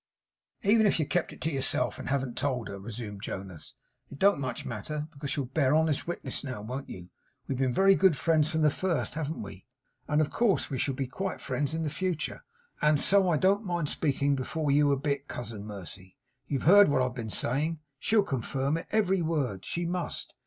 'Even 0.63 0.87
if 0.87 0.99
you 0.99 1.05
kept 1.05 1.31
it 1.31 1.39
to 1.41 1.51
yourself, 1.51 1.99
and 1.99 2.09
haven't 2.09 2.35
told 2.35 2.67
her,' 2.67 2.79
resumed 2.79 3.21
Jonas, 3.21 3.75
'it 4.09 4.17
don't 4.17 4.39
much 4.39 4.65
matter, 4.65 5.07
because 5.13 5.35
you'll 5.35 5.45
bear 5.45 5.75
honest 5.75 6.07
witness 6.07 6.43
now; 6.43 6.59
won't 6.59 6.89
you? 6.89 7.09
We've 7.47 7.59
been 7.59 7.71
very 7.71 7.93
good 7.93 8.17
friends 8.17 8.49
from 8.49 8.63
the 8.63 8.71
first; 8.71 9.13
haven't 9.13 9.43
we? 9.43 9.67
and 10.07 10.19
of 10.19 10.31
course 10.31 10.71
we 10.71 10.79
shall 10.79 10.95
be 10.95 11.05
quite 11.05 11.39
friends 11.39 11.75
in 11.75 11.87
future, 11.87 12.43
and 12.81 12.99
so 12.99 13.29
I 13.29 13.37
don't 13.37 13.63
mind 13.63 13.89
speaking 13.89 14.35
before 14.35 14.71
you 14.71 14.91
a 14.91 14.97
bit. 14.97 15.27
Cousin 15.27 15.67
Mercy, 15.67 16.17
you've 16.47 16.63
heard 16.63 16.89
what 16.89 17.03
I've 17.03 17.13
been 17.13 17.29
saying. 17.29 17.77
She'll 17.99 18.23
confirm 18.23 18.77
it, 18.77 18.87
every 18.91 19.21
word; 19.21 19.63
she 19.65 19.85
must. 19.85 20.33